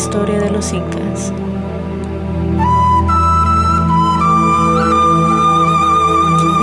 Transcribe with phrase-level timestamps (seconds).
[0.00, 1.30] historia de los incas.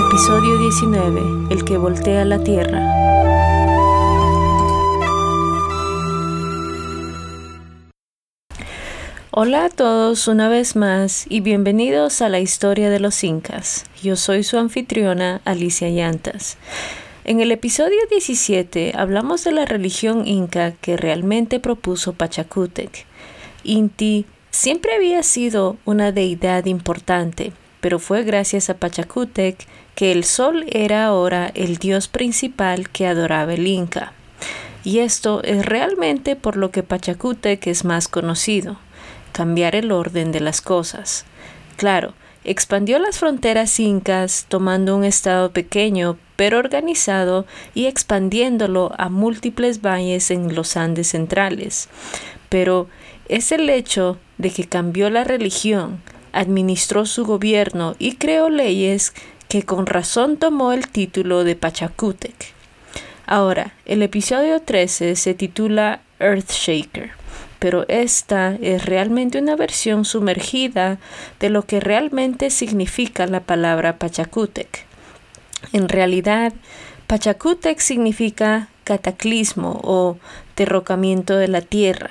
[0.08, 1.54] Episodio 19.
[1.54, 2.82] El que voltea la tierra.
[9.30, 13.84] Hola a todos una vez más y bienvenidos a la historia de los incas.
[14.02, 16.58] Yo soy su anfitriona Alicia Llantas.
[17.24, 23.06] En el episodio 17 hablamos de la religión inca que realmente propuso Pachacútec.
[23.64, 30.64] Inti siempre había sido una deidad importante, pero fue gracias a Pachacútec que el sol
[30.68, 34.12] era ahora el dios principal que adoraba el inca.
[34.84, 38.78] Y esto es realmente por lo que Pachacútec es más conocido,
[39.32, 41.24] cambiar el orden de las cosas.
[41.76, 49.82] Claro, expandió las fronteras incas tomando un estado pequeño pero organizado y expandiéndolo a múltiples
[49.82, 51.88] valles en los Andes centrales.
[52.48, 52.86] Pero
[53.28, 56.00] es el hecho de que cambió la religión,
[56.32, 59.12] administró su gobierno y creó leyes
[59.48, 62.52] que con razón tomó el título de Pachacútec.
[63.26, 67.10] Ahora, el episodio 13 se titula Earthshaker,
[67.58, 70.98] pero esta es realmente una versión sumergida
[71.40, 74.86] de lo que realmente significa la palabra Pachacútec.
[75.72, 76.52] En realidad,
[77.06, 80.18] Pachacútec significa cataclismo o
[80.56, 82.10] derrocamiento de la tierra.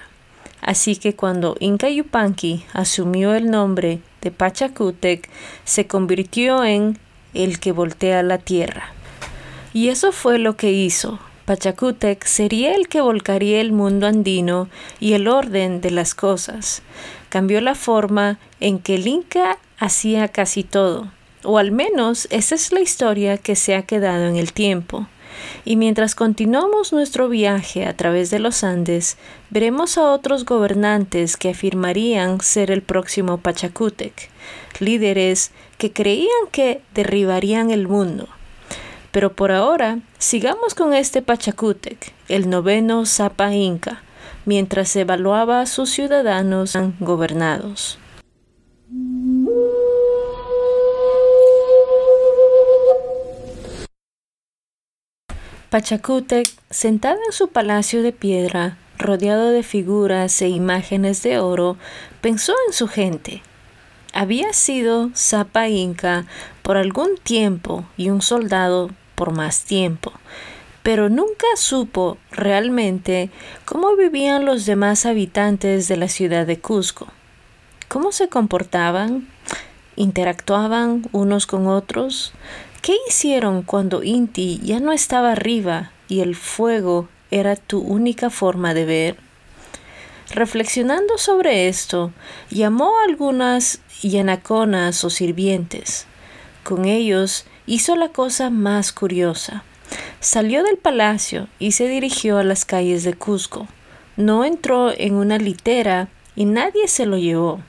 [0.67, 5.29] Así que cuando Inca Yupanqui asumió el nombre de Pachacútec,
[5.63, 6.99] se convirtió en
[7.33, 8.91] el que voltea la tierra.
[9.73, 11.19] Y eso fue lo que hizo.
[11.45, 14.67] Pachacútec sería el que volcaría el mundo andino
[14.99, 16.81] y el orden de las cosas.
[17.29, 21.07] Cambió la forma en que el Inca hacía casi todo
[21.43, 25.07] o al menos esa es la historia que se ha quedado en el tiempo.
[25.65, 29.17] Y mientras continuamos nuestro viaje a través de los Andes,
[29.49, 34.29] veremos a otros gobernantes que afirmarían ser el próximo Pachacútec,
[34.79, 38.27] líderes que creían que derribarían el mundo.
[39.11, 44.01] Pero por ahora, sigamos con este Pachacútec, el noveno Zapa Inca,
[44.45, 47.99] mientras evaluaba a sus ciudadanos gobernados.
[55.69, 61.75] Pachacútec, sentada en su palacio de piedra, rodeado de figuras e imágenes de oro,
[62.21, 63.43] pensó en su gente.
[64.13, 66.25] Había sido Zapa Inca
[66.61, 70.13] por algún tiempo y un soldado por más tiempo,
[70.83, 73.29] pero nunca supo realmente
[73.65, 77.07] cómo vivían los demás habitantes de la ciudad de Cusco.
[77.89, 79.27] ¿Cómo se comportaban?
[79.97, 82.31] ¿Interactuaban unos con otros?
[82.81, 88.73] ¿Qué hicieron cuando Inti ya no estaba arriba y el fuego era tu única forma
[88.73, 89.17] de ver?
[90.31, 92.11] Reflexionando sobre esto,
[92.49, 96.05] llamó a algunas yanaconas o sirvientes.
[96.63, 99.63] Con ellos hizo la cosa más curiosa.
[100.19, 103.67] Salió del palacio y se dirigió a las calles de Cusco.
[104.17, 107.61] No entró en una litera y nadie se lo llevó.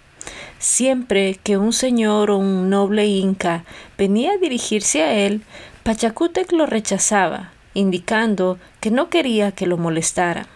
[0.59, 3.65] Siempre que un señor o un noble inca
[3.97, 5.43] venía a dirigirse a él,
[5.85, 10.47] Pachacútec lo rechazaba, indicando que no quería que lo molestara.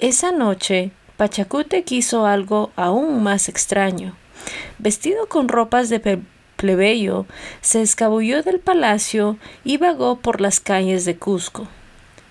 [0.00, 4.16] Esa noche, Pachacútec hizo algo aún más extraño.
[4.78, 6.20] Vestido con ropas de
[6.56, 7.26] plebeyo,
[7.60, 11.68] se escabulló del palacio y vagó por las calles de Cusco,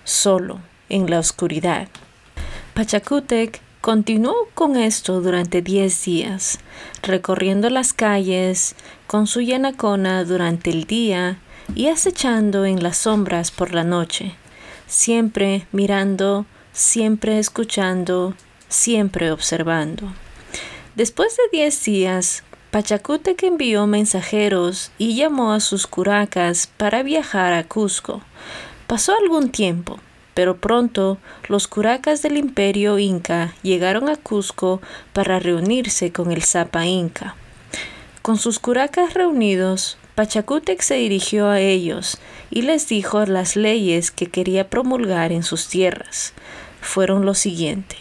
[0.04, 1.88] solo, en la oscuridad.
[2.74, 6.58] Pachacútec Continuó con esto durante diez días,
[7.02, 8.76] recorriendo las calles
[9.06, 11.38] con su yanacona durante el día
[11.74, 14.34] y acechando en las sombras por la noche,
[14.86, 18.34] siempre mirando, siempre escuchando,
[18.68, 20.12] siempre observando.
[20.94, 27.64] Después de diez días, Pachacútec envió mensajeros y llamó a sus curacas para viajar a
[27.64, 28.20] Cusco.
[28.86, 29.98] Pasó algún tiempo
[30.38, 31.18] pero pronto
[31.48, 34.80] los curacas del imperio inca llegaron a Cusco
[35.12, 37.34] para reunirse con el Zapa inca.
[38.22, 42.18] Con sus curacas reunidos, Pachacútec se dirigió a ellos
[42.50, 46.34] y les dijo las leyes que quería promulgar en sus tierras.
[46.80, 47.96] Fueron lo siguiente.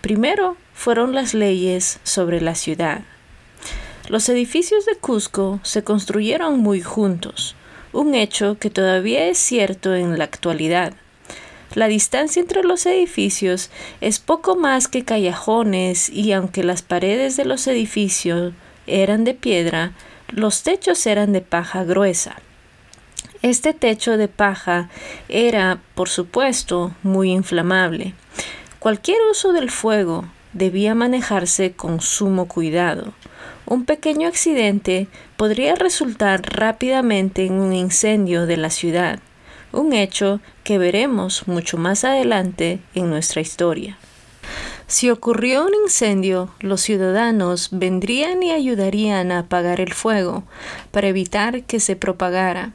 [0.00, 3.00] Primero fueron las leyes sobre la ciudad.
[4.06, 7.56] Los edificios de Cusco se construyeron muy juntos,
[7.92, 10.94] un hecho que todavía es cierto en la actualidad.
[11.74, 13.70] La distancia entre los edificios
[14.00, 18.52] es poco más que callejones y aunque las paredes de los edificios
[18.86, 19.92] eran de piedra,
[20.28, 22.36] los techos eran de paja gruesa.
[23.40, 24.88] Este techo de paja
[25.28, 28.14] era, por supuesto, muy inflamable.
[28.78, 33.12] Cualquier uso del fuego, debía manejarse con sumo cuidado.
[33.64, 39.20] Un pequeño accidente podría resultar rápidamente en un incendio de la ciudad,
[39.72, 40.40] un hecho
[40.72, 43.98] que veremos mucho más adelante en nuestra historia.
[44.86, 50.44] Si ocurrió un incendio, los ciudadanos vendrían y ayudarían a apagar el fuego
[50.90, 52.72] para evitar que se propagara.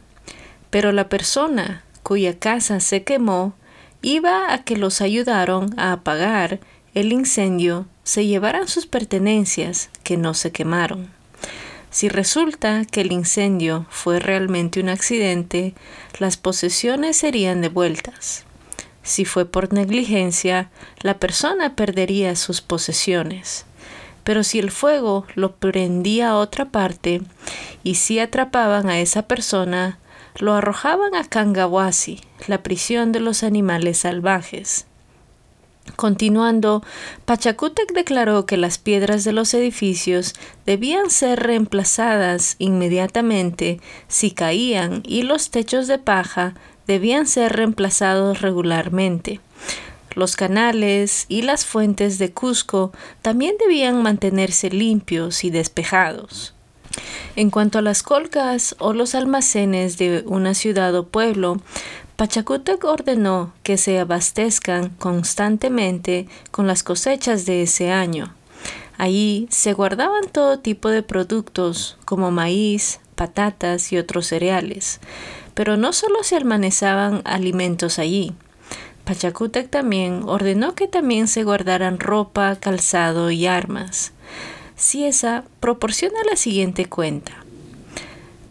[0.69, 3.55] Pero la persona cuya casa se quemó
[4.03, 6.59] iba a que los ayudaron a apagar
[6.93, 11.16] el incendio se llevaran sus pertenencias que no se quemaron.
[11.97, 15.73] Si resulta que el incendio fue realmente un accidente,
[16.19, 18.45] las posesiones serían devueltas.
[19.01, 20.69] Si fue por negligencia,
[21.01, 23.65] la persona perdería sus posesiones.
[24.23, 27.23] Pero si el fuego lo prendía a otra parte
[27.83, 29.97] y si atrapaban a esa persona,
[30.37, 34.85] lo arrojaban a Kangawasi, la prisión de los animales salvajes.
[35.95, 36.83] Continuando,
[37.25, 40.33] Pachacútec declaró que las piedras de los edificios
[40.65, 46.53] debían ser reemplazadas inmediatamente si caían y los techos de paja
[46.85, 49.39] debían ser reemplazados regularmente.
[50.15, 52.91] Los canales y las fuentes de Cusco
[53.21, 56.56] también debían mantenerse limpios y despejados.
[57.35, 61.61] En cuanto a las colcas o los almacenes de una ciudad o pueblo,
[62.15, 68.33] Pachacútec ordenó que se abastezcan constantemente con las cosechas de ese año.
[68.97, 74.99] Allí se guardaban todo tipo de productos como maíz, patatas y otros cereales.
[75.53, 78.33] Pero no solo se almacenaban alimentos allí.
[79.05, 84.11] Pachacútec también ordenó que también se guardaran ropa, calzado y armas.
[84.77, 87.33] Ciesa proporciona la siguiente cuenta.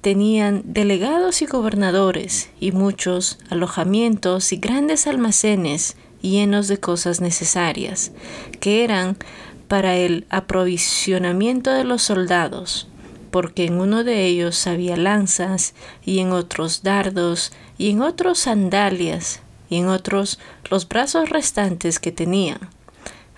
[0.01, 8.11] Tenían delegados y gobernadores y muchos alojamientos y grandes almacenes llenos de cosas necesarias,
[8.59, 9.17] que eran
[9.69, 12.89] para el aprovisionamiento de los soldados,
[13.31, 15.75] porque en uno de ellos había lanzas,
[16.05, 20.41] y en otros dardos, y en otros sandalias, y en otros
[20.71, 22.76] los brazos restantes que tenían.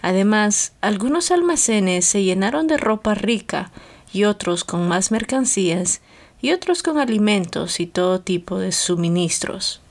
[0.09, 3.71] Además, algunos almacenes se llenaron de ropa rica,
[4.11, 6.01] y otros con más mercancías,
[6.41, 9.83] y otros con alimentos y todo tipo de suministros.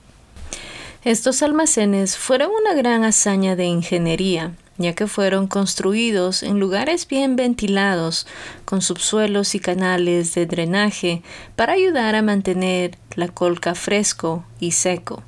[1.03, 7.35] Estos almacenes fueron una gran hazaña de ingeniería, ya que fueron construidos en lugares bien
[7.35, 8.25] ventilados,
[8.65, 11.21] con subsuelos y canales de drenaje
[11.55, 15.21] para ayudar a mantener la colca fresco y seco.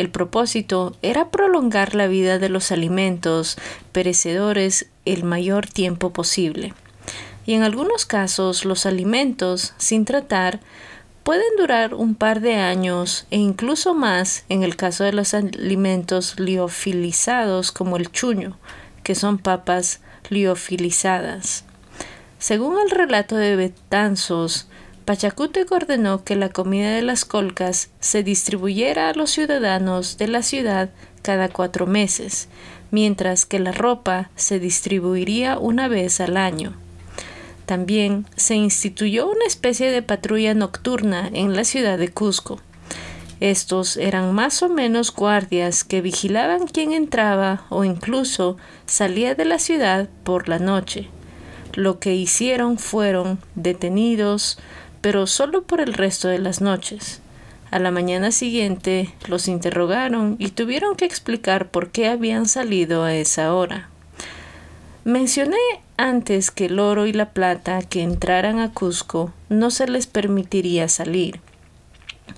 [0.00, 3.58] El propósito era prolongar la vida de los alimentos
[3.92, 6.72] perecedores el mayor tiempo posible.
[7.44, 10.60] Y en algunos casos los alimentos, sin tratar,
[11.22, 16.40] pueden durar un par de años e incluso más en el caso de los alimentos
[16.40, 18.56] liofilizados como el chuño,
[19.02, 20.00] que son papas
[20.30, 21.66] liofilizadas.
[22.38, 24.66] Según el relato de Betanzos,
[25.10, 30.40] Pachacútec ordenó que la comida de las colcas se distribuyera a los ciudadanos de la
[30.44, 30.90] ciudad
[31.22, 32.48] cada cuatro meses,
[32.92, 36.74] mientras que la ropa se distribuiría una vez al año.
[37.66, 42.60] También se instituyó una especie de patrulla nocturna en la ciudad de Cusco.
[43.40, 49.58] Estos eran más o menos guardias que vigilaban quién entraba o incluso salía de la
[49.58, 51.08] ciudad por la noche.
[51.74, 54.58] Lo que hicieron fueron detenidos,
[55.00, 57.20] pero solo por el resto de las noches.
[57.70, 63.14] A la mañana siguiente los interrogaron y tuvieron que explicar por qué habían salido a
[63.14, 63.88] esa hora.
[65.04, 65.56] Mencioné
[65.96, 70.88] antes que el oro y la plata que entraran a Cusco no se les permitiría
[70.88, 71.40] salir.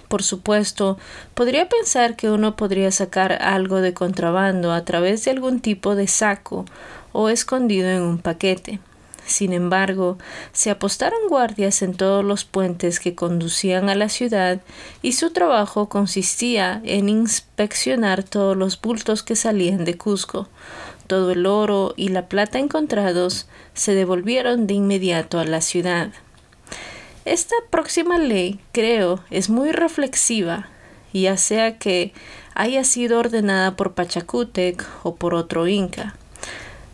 [0.08, 0.98] Por supuesto,
[1.34, 6.06] podría pensar que uno podría sacar algo de contrabando a través de algún tipo de
[6.06, 6.66] saco
[7.12, 8.78] o escondido en un paquete.
[9.26, 10.18] Sin embargo,
[10.52, 14.60] se apostaron guardias en todos los puentes que conducían a la ciudad
[15.00, 20.48] y su trabajo consistía en inspeccionar todos los bultos que salían de Cusco,
[21.06, 26.10] todo el oro y la plata encontrados se devolvieron de inmediato a la ciudad.
[27.24, 30.68] Esta próxima ley, creo, es muy reflexiva,
[31.12, 32.12] ya sea que
[32.54, 36.16] haya sido ordenada por Pachacútec o por otro inca.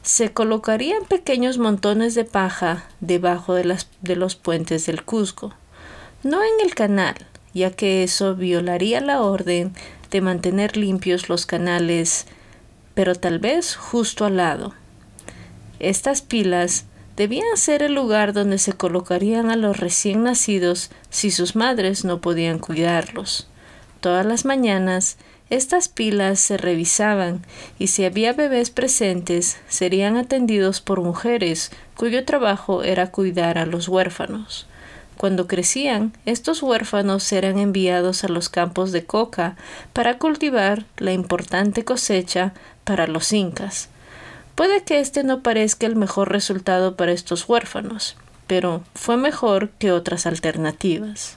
[0.02, 3.64] Se colocarían pequeños montones de paja debajo de,
[4.16, 5.52] los puentes del Cusco,
[6.22, 7.14] no en el canal,
[7.54, 9.74] ya que eso violaría la orden
[10.10, 12.26] de mantener limpios los canales
[12.98, 14.74] pero tal vez justo al lado.
[15.78, 16.84] Estas pilas
[17.16, 22.20] debían ser el lugar donde se colocarían a los recién nacidos si sus madres no
[22.20, 23.46] podían cuidarlos.
[24.00, 25.16] Todas las mañanas,
[25.50, 27.42] Estas pilas se revisaban
[27.78, 33.88] y si había bebés presentes serían atendidos por mujeres cuyo trabajo era cuidar a los
[33.88, 34.66] huérfanos.
[35.16, 39.56] Cuando crecían, estos huérfanos eran enviados a los campos de coca
[39.92, 42.52] para cultivar la importante cosecha
[42.84, 43.88] para los incas.
[44.54, 49.92] Puede que este no parezca el mejor resultado para estos huérfanos, pero fue mejor que
[49.92, 51.36] otras alternativas.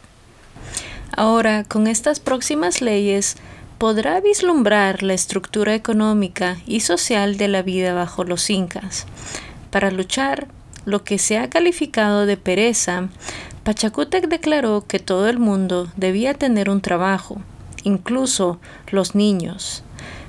[1.15, 3.35] Ahora, con estas próximas leyes,
[3.81, 9.07] podrá vislumbrar la estructura económica y social de la vida bajo los incas.
[9.71, 10.45] Para luchar
[10.85, 13.09] lo que se ha calificado de pereza,
[13.63, 17.41] Pachacútec declaró que todo el mundo debía tener un trabajo,
[17.81, 18.59] incluso
[18.91, 19.83] los niños.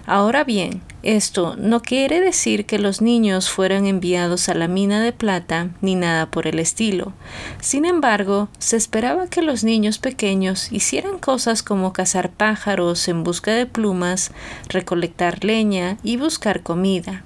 [0.07, 5.13] Ahora bien, esto no quiere decir que los niños fueran enviados a la mina de
[5.13, 7.13] plata ni nada por el estilo.
[7.61, 13.53] Sin embargo, se esperaba que los niños pequeños hicieran cosas como cazar pájaros en busca
[13.53, 14.33] de plumas,
[14.69, 17.23] recolectar leña y buscar comida.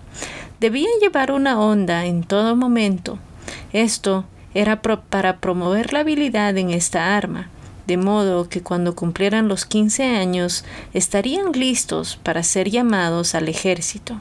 [0.61, 3.19] Debían llevar una onda en todo momento.
[3.73, 7.51] Esto era para promover la habilidad en esta arma
[7.87, 14.21] de modo que cuando cumplieran los 15 años estarían listos para ser llamados al ejército.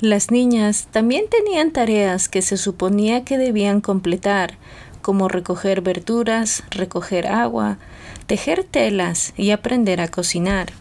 [0.00, 4.54] Las niñas también tenían tareas que se suponía que debían completar,
[5.00, 7.78] como recoger verduras, recoger agua,
[8.26, 10.72] tejer telas y aprender a cocinar.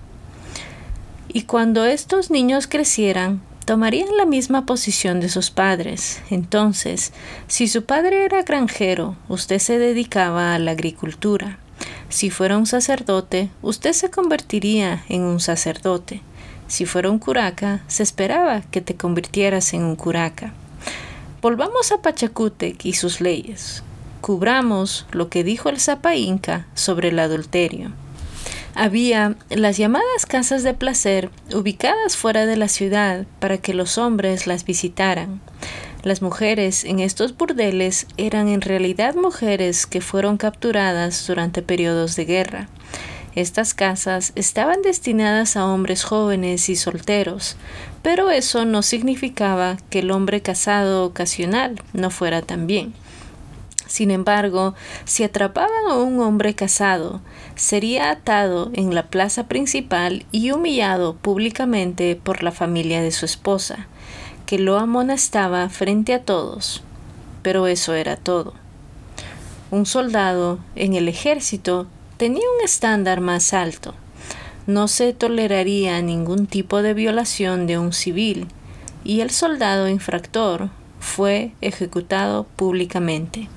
[1.28, 6.22] Y cuando estos niños crecieran, tomarían la misma posición de sus padres.
[6.30, 7.14] Entonces,
[7.48, 11.60] si su padre era granjero, usted se dedicaba a la agricultura.
[12.12, 16.22] Si fuera un sacerdote, usted se convertiría en un sacerdote.
[16.68, 20.54] Si fuera un curaca, se esperaba que te convirtieras en un curaca.
[21.42, 23.82] Volvamos a Pachacútec y sus leyes.
[24.20, 27.94] Cubramos lo que dijo el Zapa Inca sobre el adulterio.
[28.76, 34.48] Había las llamadas casas de placer ubicadas fuera de la ciudad para que los hombres
[34.48, 35.40] las visitaran.
[36.04, 42.26] Las mujeres en estos burdeles eran en realidad mujeres que fueron capturadas durante periodos de
[42.26, 42.70] guerra.
[43.36, 47.56] Estas casas estaban destinadas a hombres jóvenes y solteros,
[48.02, 52.96] pero eso no significaba que el hombre casado ocasional no fuera también.
[53.86, 54.74] Sin embargo,
[55.06, 57.22] si atrapaban a un hombre casado,
[57.56, 63.88] sería atado en la plaza principal y humillado públicamente por la familia de su esposa
[64.52, 66.84] que lo amonestaba frente a todos,
[67.42, 68.54] pero eso era todo.
[69.72, 73.94] Un soldado en el ejército tenía un estándar más alto.
[74.68, 78.50] No se toleraría ningún tipo de violación de un civil
[79.06, 83.48] y el soldado infractor fue ejecutado públicamente.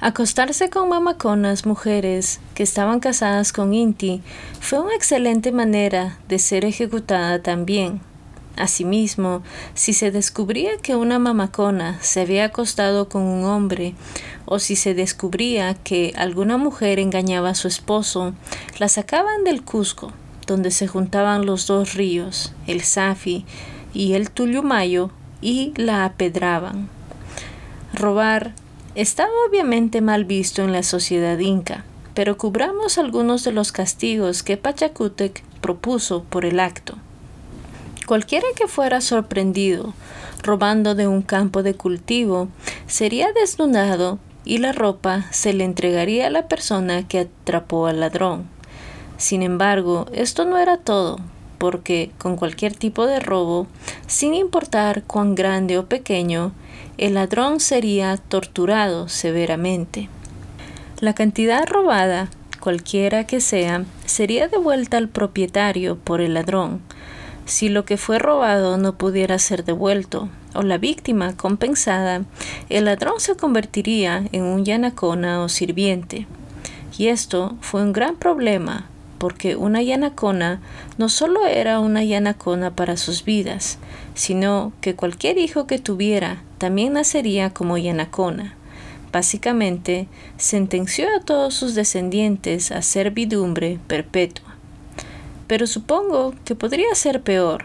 [0.00, 4.20] Acostarse con mamaconas mujeres que estaban casadas con Inti
[4.60, 8.02] fue una excelente manera de ser ejecutada también.
[8.60, 13.94] Asimismo, si se descubría que una mamacona se había acostado con un hombre,
[14.44, 18.34] o si se descubría que alguna mujer engañaba a su esposo,
[18.78, 20.12] la sacaban del Cusco,
[20.46, 23.46] donde se juntaban los dos ríos, el Safi
[23.94, 26.90] y el Tuyumayo, y la apedraban.
[27.94, 28.52] Robar
[28.94, 34.58] estaba obviamente mal visto en la sociedad inca, pero cubramos algunos de los castigos que
[34.58, 36.98] Pachacútec propuso por el acto.
[38.10, 39.94] Cualquiera que fuera sorprendido
[40.42, 42.48] robando de un campo de cultivo
[42.88, 48.48] sería desnudado y la ropa se le entregaría a la persona que atrapó al ladrón.
[49.16, 51.20] Sin embargo, esto no era todo,
[51.58, 53.68] porque con cualquier tipo de robo,
[54.08, 56.50] sin importar cuán grande o pequeño,
[56.98, 60.08] el ladrón sería torturado severamente.
[60.98, 66.80] La cantidad robada, cualquiera que sea, sería devuelta al propietario por el ladrón,
[67.50, 72.22] si lo que fue robado no pudiera ser devuelto o la víctima compensada,
[72.68, 76.28] el ladrón se convertiría en un yanacona o sirviente.
[76.96, 78.86] Y esto fue un gran problema,
[79.18, 80.60] porque una yanacona
[80.96, 83.78] no solo era una yanacona para sus vidas,
[84.14, 88.54] sino que cualquier hijo que tuviera también nacería como yanacona.
[89.12, 94.49] Básicamente, sentenció a todos sus descendientes a servidumbre perpetua.
[95.50, 97.64] Pero supongo que podría ser peor.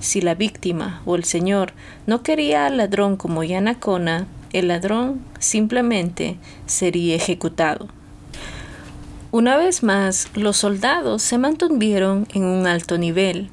[0.00, 1.74] Si la víctima o el señor
[2.06, 7.88] no quería al ladrón como Yanacona, el ladrón simplemente sería ejecutado.
[9.32, 13.50] Una vez más, los soldados se mantuvieron en un alto nivel.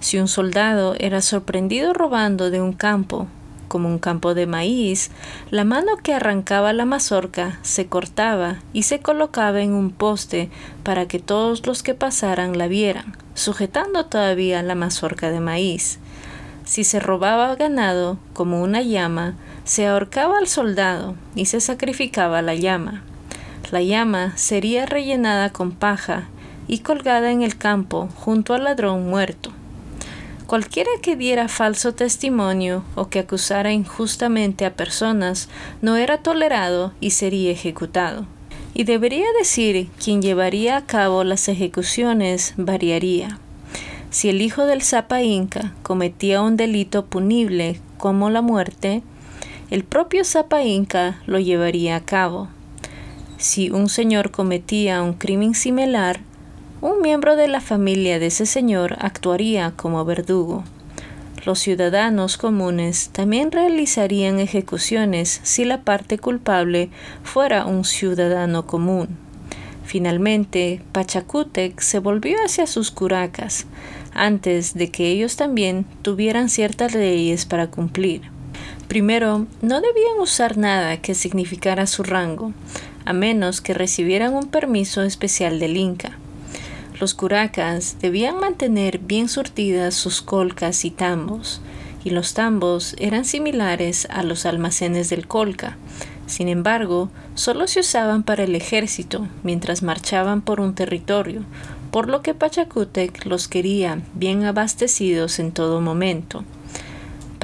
[0.00, 3.28] Si un soldado era sorprendido robando de un campo,
[3.74, 5.10] como un campo de maíz,
[5.50, 10.48] la mano que arrancaba la mazorca se cortaba y se colocaba en un poste
[10.84, 15.98] para que todos los que pasaran la vieran, sujetando todavía la mazorca de maíz.
[16.64, 22.54] Si se robaba ganado, como una llama, se ahorcaba al soldado y se sacrificaba la
[22.54, 23.02] llama.
[23.72, 26.28] La llama sería rellenada con paja
[26.68, 29.50] y colgada en el campo junto al ladrón muerto.
[30.54, 35.48] Cualquiera que diera falso testimonio o que acusara injustamente a personas
[35.82, 38.24] no era tolerado y sería ejecutado.
[38.72, 43.40] Y debería decir quien llevaría a cabo las ejecuciones variaría.
[44.10, 49.02] Si el hijo del Zapa Inca cometía un delito punible como la muerte,
[49.72, 52.46] el propio Zapa Inca lo llevaría a cabo.
[53.38, 56.20] Si un señor cometía un crimen similar,
[56.84, 60.64] un miembro de la familia de ese señor actuaría como verdugo.
[61.46, 66.90] Los ciudadanos comunes también realizarían ejecuciones si la parte culpable
[67.22, 69.16] fuera un ciudadano común.
[69.86, 73.64] Finalmente, Pachacútec se volvió hacia sus curacas,
[74.12, 78.20] antes de que ellos también tuvieran ciertas leyes para cumplir.
[78.88, 82.52] Primero, no debían usar nada que significara su rango,
[83.06, 86.18] a menos que recibieran un permiso especial del Inca.
[87.00, 91.60] Los curacas debían mantener bien surtidas sus colcas y tambos,
[92.04, 95.76] y los tambos eran similares a los almacenes del colca.
[96.26, 101.42] Sin embargo, solo se usaban para el ejército mientras marchaban por un territorio,
[101.90, 106.44] por lo que Pachacútec los quería bien abastecidos en todo momento.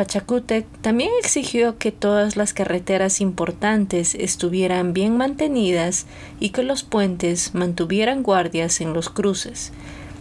[0.01, 6.07] Pachacútec también exigió que todas las carreteras importantes estuvieran bien mantenidas
[6.41, 9.73] y que los puentes mantuvieran guardias en los cruces.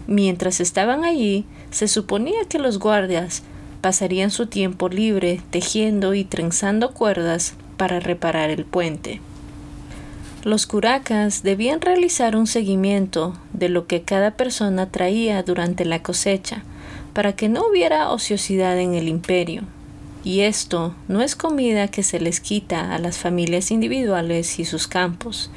[0.05, 3.43] Mientras estaban allí, se suponía que los guardias
[3.79, 9.21] pasarían su tiempo libre tejiendo y trenzando cuerdas para reparar el puente.
[10.43, 16.63] Los curacas debían realizar un seguimiento de lo que cada persona traía durante la cosecha,
[17.13, 19.63] para que no hubiera ociosidad en el imperio.
[20.23, 24.87] Y esto no es comida que se les quita a las familias individuales y sus
[24.87, 25.49] campos.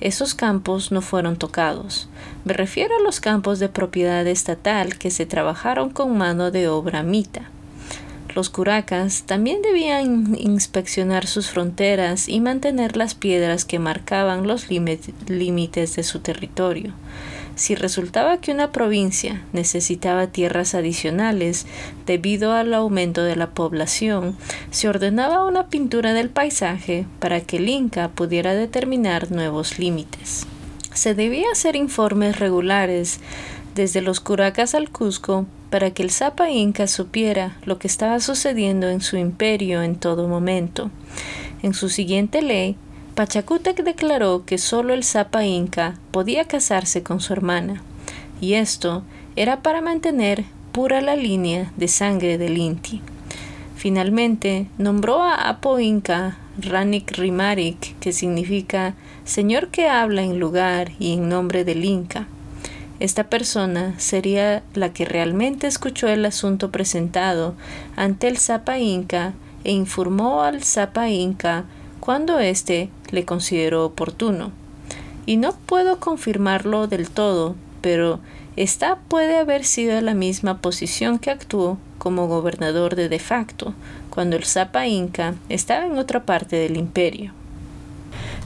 [0.00, 2.08] Esos campos no fueron tocados.
[2.44, 7.02] Me refiero a los campos de propiedad estatal que se trabajaron con mano de obra
[7.02, 7.50] mita.
[8.34, 15.96] Los curacas también debían inspeccionar sus fronteras y mantener las piedras que marcaban los límites
[15.96, 16.94] de su territorio.
[17.54, 21.66] Si resultaba que una provincia necesitaba tierras adicionales
[22.06, 24.36] debido al aumento de la población,
[24.70, 30.46] se ordenaba una pintura del paisaje para que el Inca pudiera determinar nuevos límites.
[30.94, 33.20] Se debía hacer informes regulares
[33.74, 38.88] desde los Curacas al Cusco para que el Zapa Inca supiera lo que estaba sucediendo
[38.88, 40.90] en su imperio en todo momento.
[41.62, 42.76] En su siguiente ley,
[43.14, 47.82] Pachacútec declaró que solo el Zapa Inca podía casarse con su hermana,
[48.40, 49.02] y esto
[49.36, 53.02] era para mantener pura la línea de sangre del Inti.
[53.76, 58.94] Finalmente nombró a Apo Inca Ranik Rimarik, que significa
[59.24, 62.26] Señor que habla en lugar y en nombre del Inca.
[62.98, 67.56] Esta persona sería la que realmente escuchó el asunto presentado
[67.94, 71.64] ante el Zapa Inca e informó al Zapa Inca
[72.02, 74.50] cuando éste le consideró oportuno.
[75.24, 78.18] Y no puedo confirmarlo del todo, pero
[78.56, 83.72] esta puede haber sido la misma posición que actuó como gobernador de de facto,
[84.10, 87.30] cuando el Zapa Inca estaba en otra parte del imperio.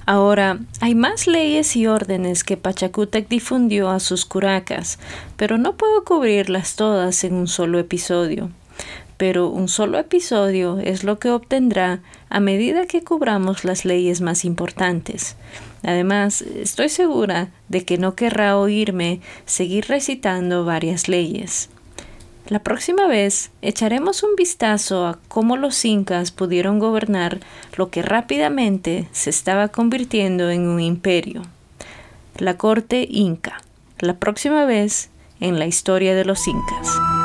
[0.05, 4.99] Ahora, hay más leyes y órdenes que Pachacútec difundió a sus curacas,
[5.39, 8.51] pero no puedo cubrirlas todas en un solo episodio
[9.17, 14.45] pero un solo episodio es lo que obtendrá a medida que cubramos las leyes más
[14.45, 15.37] importantes.
[15.83, 21.71] Además, estoy segura de que no querrá oírme seguir recitando varias leyes.
[22.49, 27.41] La próxima vez echaremos un vistazo a cómo los incas pudieron gobernar
[27.77, 31.43] lo que rápidamente se estaba convirtiendo en un imperio.
[32.39, 33.63] La corte inca.
[33.99, 37.16] La próxima vez en la historia de los incas.